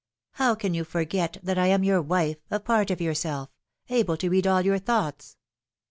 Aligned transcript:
How 0.31 0.55
can 0.55 0.73
you 0.73 0.83
forget 0.83 1.37
that 1.43 1.59
I 1.59 1.67
am 1.67 1.83
your 1.83 2.01
wife, 2.01 2.37
a 2.49 2.59
part 2.59 2.89
of 2.89 2.99
yourself, 3.01 3.51
able 3.87 4.17
to 4.17 4.29
read 4.31 4.47
all 4.47 4.63
your 4.65 4.79
thoughts 4.79 5.37